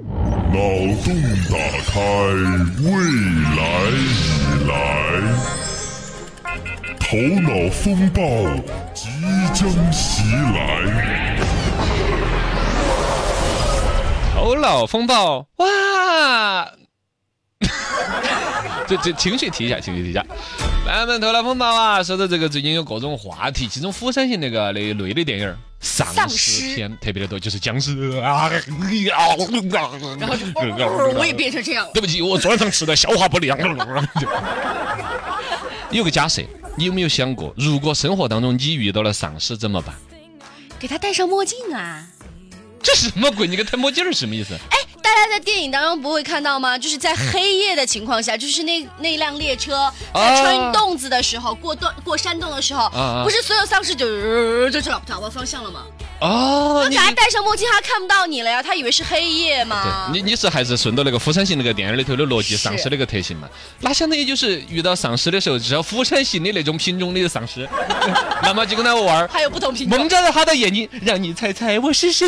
[0.00, 0.60] 脑
[1.04, 1.12] 洞
[1.50, 2.00] 打开，
[2.84, 2.86] 未
[3.56, 4.00] 来已
[4.68, 4.72] 来，
[7.00, 8.20] 头脑风暴
[8.94, 9.08] 即
[9.52, 10.22] 将袭
[10.54, 11.36] 来。
[14.32, 15.66] 头脑风暴，哇！
[18.86, 20.24] 这这情绪提一下，情绪提一下。
[20.86, 28.50] 咱们头脑风暴啊，说到这个最近有各种话题，其中釜山行那个那类的电影丧尸片特别的多，就是僵尸啊，
[29.08, 30.44] 然后就、
[31.16, 31.92] 我也变成这样了。
[31.92, 33.56] 对不起，我昨晚上吃的消化不良。
[35.90, 36.42] 有个假设，
[36.76, 39.94] 你有没有想过，如果生活当中你遇到了丧尸怎么办？
[40.78, 42.06] 给他戴上墨镜啊！
[42.82, 43.48] 这什么鬼？
[43.48, 44.56] 你给他戴墨镜是什么意思？
[45.02, 46.78] 大家在电影当中不会看到吗？
[46.78, 55.82] 就是在黑夜的情况下，就是那那辆列车在穿洞子的时候，过洞过山洞的时候，啊不是所有丧尸就、呃就找找到方向了吗？
[56.20, 60.08] 哦，你那给他戴上墨镜，他看不到你了呀，他以为是黑夜嘛。
[60.12, 63.48] 对你你是还是顺着那个《釜山行》那个电影里头的逻辑，是丧尸那个特性嘛？
[63.80, 67.68] 那相当于就是遇到丧尸的时候，只要釜山行的那种品种的丧尸，
[68.42, 70.08] 那么就跟他玩儿，还有不同品种蒙。
[70.08, 72.26] 着他的眼睛，让你猜猜我是谁。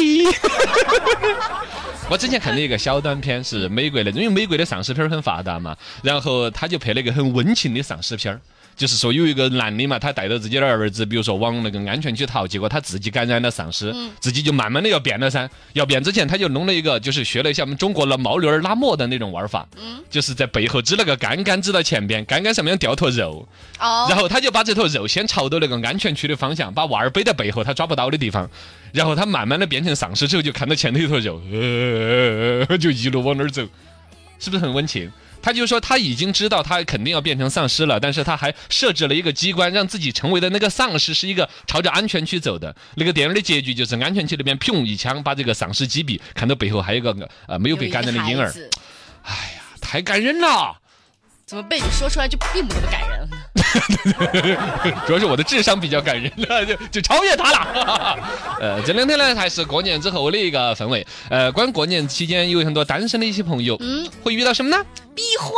[2.10, 8.40] 我之前看了一个小短片，是美国的，因为美国的丧尸片很发达嘛，然后他就拍了一个很温情的丧尸片儿。
[8.76, 15.48] 就是说有一个男的嘛，他带着自己的儿子，比如说往那个安全区逃，结果他自己感染了丧尸，自己就慢慢的要变了噻。
[15.74, 19.68] 要变之前，他就弄了一个，就是学了一下我们中国的毛驴儿拉磨的那种玩法，
[20.08, 23.46] 就是在背后支了个杆杆支到前边，杆杆上面掉坨肉，
[23.78, 28.48] 哦，然后他就把这坨肉先朝到那个安全区的方向，把娃儿背在背后，他抓不到的地方，
[28.92, 33.62] 然后他慢慢的变成丧尸之后，就看到前头一坨肉，呃，就一路往那儿走，
[34.38, 35.12] 是不是很温情？
[35.42, 42.74] 他就说他已经知道他肯定要变成丧尸了，但是他还设置了一个机关，让自己成为的那个丧尸是一个朝着安全区走的。
[42.94, 48.52] 那个电影的结局就是安全区那边砰一枪把这个丧尸击毙，看到背后还有一个呃没有被感染的婴儿，有一个
[49.22, 50.76] 孩子太感人了。
[51.46, 53.36] 怎么被你说出来就并不那么感人呢？
[55.06, 58.18] 主要是我的智商比较感人了，就就超越他了。
[58.60, 61.06] 呃，这两天呢，还是过年之后的一个氛围。
[61.28, 64.84] 呃，关于过年期间有很多单身的一些朋友，嗯，会遇到什么呢？
[65.14, 65.54] 逼婚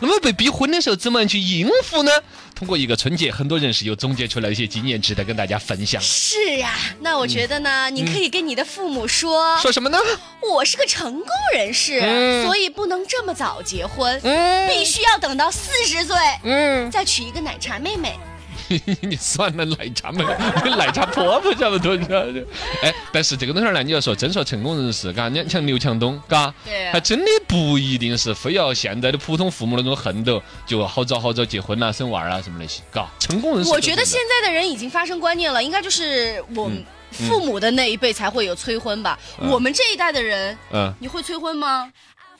[0.00, 2.10] 那么被逼婚的时候怎么样去应付呢？
[2.54, 6.00] 通过一个春节，很多人是有总结出来一些经验，值得跟大家分享。
[6.00, 9.98] 是呀，那我觉得呢，你可以跟你的父母说，说什么呢？
[10.40, 18.16] 我是个成功人士，嗯所以不能这么早结婚，嗯必须要等到四十岁，嗯，再娶一个奶茶妹妹。
[19.02, 20.24] 你算了，奶茶妹，
[20.62, 22.40] 跟奶茶婆婆差不多，你知道就。
[22.82, 33.70] 哎，但是这个东西儿呢，你要说真说成功人士，嘎，你像刘强东，嘎，对还真的不一定是非要现在的普通父母那种恨斗，就好早好早结婚啦、生娃儿啊什么那些，嘎，成功人士。
[33.70, 39.18] 我觉得现在的人已经发生观念了，应该就是我们父母的那一辈才会有催婚吧。
[39.40, 41.92] 嗯我们这一代的人，嗯，你会催婚吗？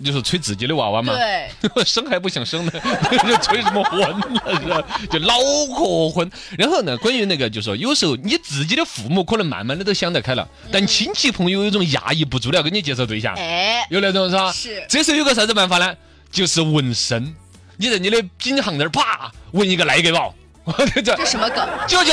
[0.03, 2.73] 就是催自己的娃娃嘛，对， 生还不想生呢，
[3.29, 4.83] 就催什么婚了是吧？
[5.11, 5.35] 就脑
[5.77, 6.31] 壳昏。
[6.59, 14.51] 然后呢，关于那个，就说有时候你自己的父母可能慢慢的都想得开了，但亲戚朋友有一种压抑不住的要给你介绍对象，哎，有那种是吧？
[14.53, 15.95] 是这时候有个啥子办法呢？
[16.31, 17.35] 就是纹身，
[17.77, 20.35] 你在你的颈项那儿啪纹一个赖个宝，
[20.93, 21.69] 这这什么梗？
[21.87, 22.13] 舅舅，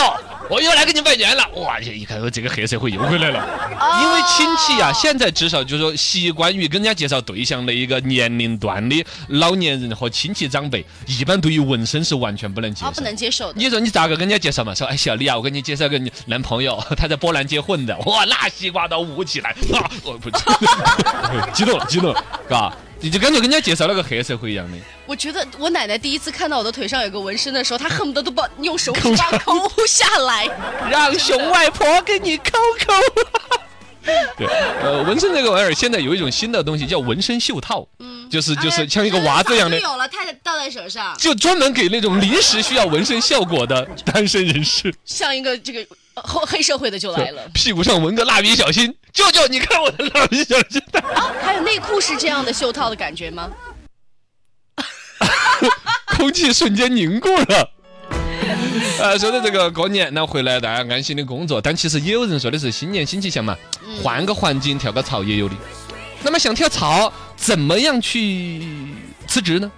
[0.52, 1.48] 我又来给你拜年了。
[1.56, 3.40] 哇，一看这个黑社会又回来了。
[3.40, 12.96] 哦因为亲戚啊，现在至少就是说习惯于跟人家介绍对象的一个年龄段的老年人和亲戚长辈，一般对于纹身是完全不能接啊，受。
[12.96, 13.54] 不能接受的。
[13.56, 14.76] 你说你咋个跟人家介绍嘛？
[14.76, 20.30] 说哎小李啊，我给你介绍个你男朋友，他在波兰结婚的，哇，那西瓜都舞起来，啊，我不
[21.54, 24.78] 激动了，激动了，嘎，你就感觉跟人家介绍了个黑社会一样的。
[25.08, 30.48] 我觉得我奶奶第一次看到我的腿上有个纹身的时候，她恨不得都把用手指把抠下来。
[30.90, 32.52] 让熊外婆给你抠
[32.86, 32.94] 抠。
[34.36, 34.48] 对，
[34.82, 45.86] 呃，纹身这个玩意儿，现在有一种新的东西叫纹身袖套，嗯，就是就是像一个娃子一样的早就，有了，太太戴在手上，就专门给那种临时需要纹身效果的单身人士，像一个这个
[46.24, 47.42] 呃黑黑社会的就来了。
[47.54, 50.82] 屁股上纹个蜡笔小新，舅舅，你看我的蜡笔小新。
[51.16, 53.50] 啊，还有内裤是这样的袖套的感觉吗？
[56.18, 57.70] 空气瞬间凝固了。
[59.00, 63.56] 呃， 说到这个过年，那回来大家安心的工作，但其实也有人说的是新年新气象嘛，
[64.04, 65.56] 换个环境跳个槽也有的。
[66.24, 68.62] 那么想跳槽，怎么样去
[69.28, 69.72] 辞职呢？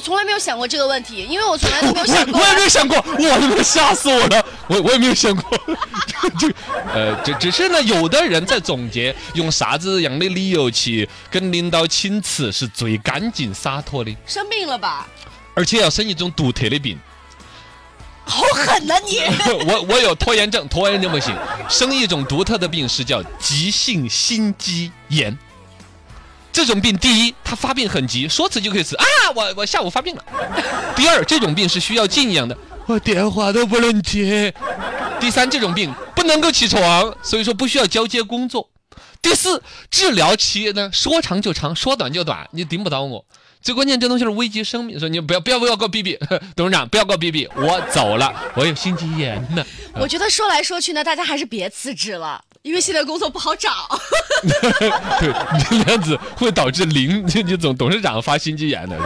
[0.00, 2.46] 我从来没有想过这个问题，因为我从来都没有想过我。
[2.46, 4.42] 也没有想过，我他妈吓死我了！
[4.66, 5.60] 我我也没有想过，
[6.40, 6.48] 这
[6.94, 15.06] 呃，只只是呢，有的人在总结用啥子样的理由去跟领导请辞是最干净洒脱的，生病了吧？
[15.52, 16.98] 而且要生一种独特的病。
[18.24, 19.18] 好狠呐、你！
[19.68, 21.36] 我我有拖延症，拖延症不行，
[21.68, 25.36] 生一种独特的病是叫急性心肌炎。
[26.52, 29.04] 这种病，第一，他发病很急，说辞就可以辞啊，
[29.34, 30.24] 我我下午发病了。
[30.96, 32.56] 第二，这种病是需要静养的，
[32.86, 34.52] 我电话都不能接。
[35.20, 38.68] 第三，这种病不能够起床，所以说不需要交接工作。
[39.22, 43.24] 第四，治疗期呢，说长就长，说短就短，你顶不到我。
[43.62, 46.18] 最关键这东西是危及生命，说你不要不要不要给我逼逼，
[46.56, 49.62] 董事长不要给我逼逼，我走了，我有心肌炎呢。
[49.94, 53.70] 我觉得说来说去呢，大家还是别辞职了，因为现在工作不好找。
[55.20, 55.32] 对，
[55.70, 59.04] 你这样子会导致林，你总董事长发心肌炎的是？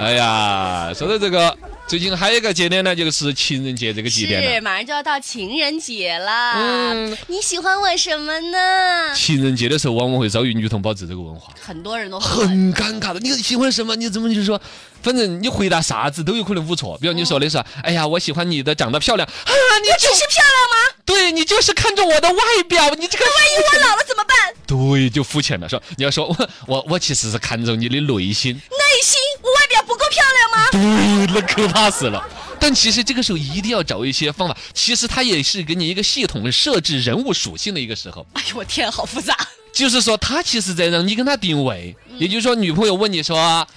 [0.00, 1.56] 哎呀，说到这个，
[1.88, 6.54] 最近还有一个节点呢，就是情人节这个节点是，马上就要到情人节了。
[6.56, 9.14] 嗯你喜欢我什么呢？
[9.14, 13.20] 情人节的时候，往往会遭遇女同胞制这个文化，很多人都很尴尬的。
[13.20, 13.94] 你喜欢什么？
[13.94, 14.60] 你怎么就说？
[15.00, 16.98] 反正你回答啥子都有可能误错。
[17.00, 20.96] 比如你说的是，哎呀，我喜欢你的长得漂亮啊，你就 只是漂亮吗？
[21.04, 24.36] 对你就是看中我的外表，你这个万一我老了怎么办？
[24.66, 25.68] 对就肤浅了。
[25.68, 30.68] 说你要说我我我其实是看中你的内心，内心我外表不够漂亮吗？
[30.72, 30.80] 对，
[31.34, 32.22] 那可怕死了。
[32.58, 38.26] 但其实这个时候一定要找一些方法，其实它也是给你一个系统设置人物属性的一个时候。
[38.32, 39.36] 哎呦我天，好复杂。
[39.72, 43.36] 就是说，他其实在让你跟他定位，也就是说，女朋友问你说，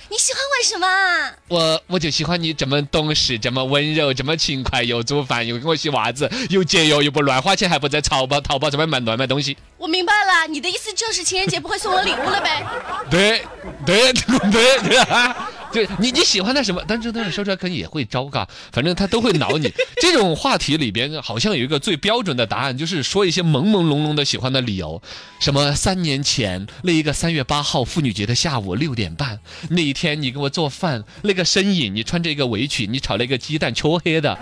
[0.10, 1.31] 你喜欢我什么啊？
[1.47, 9.56] 我我就喜欢你这么懂事，这么温柔，这么勤快，又煮饭，又给我洗袜子，又节约，又不乱花钱，还不在淘宝淘宝上面买乱买东西。
[9.77, 12.65] 我明白了，你的意思就是情人节不会送我礼物了呗？
[13.09, 13.41] 对
[13.85, 14.11] 对
[14.51, 15.50] 对对啊！
[15.71, 16.83] 就你你喜欢他什么？
[16.88, 19.71] 但这东西说出来可能也会招嘎，反正他都会挠你。
[20.01, 25.01] 这种话题里边好像有一个最标准的答案，就是说一些朦朦胧胧的喜欢的理由，
[25.39, 29.39] 什么三年前那一个三月八号妇女节的下午六点半，
[29.69, 34.38] 那一天你给我做饭，那个身影，你穿着一个围裙，你炒了一个鸡蛋，黢黑的，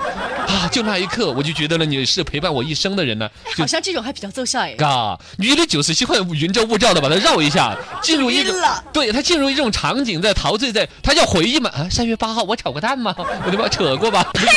[0.47, 3.29] 啊，就那一刻我就觉得了你是陪伴我一生的人呢。
[3.43, 4.73] 哎，好像这种还比较奏效哎。
[4.75, 8.55] 嘎，女的就是喜欢云遮雾罩的把它绕一下，进入一种
[8.93, 13.13] 对她进入一种场景，在陶醉在，她叫回忆嘛啊，三月八号我炒过蛋吗？
[13.17, 13.67] 我对吧？
[13.67, 14.23] 扯过吧？
[14.33, 14.47] 呸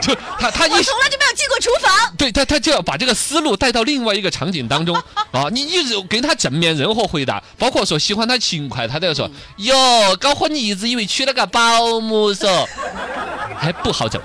[0.00, 1.92] 就她她一我从来就没有进过厨房。
[2.16, 4.96] 对她她就要把这个思路带到另外一个场景当中
[5.32, 9.74] 啊，你一直给她正面任何回答，包括说喜欢她勤快，她都要说哟，
[10.18, 12.66] 搞混你一直以为娶了个保姆嗦，
[13.58, 14.20] 还不好整。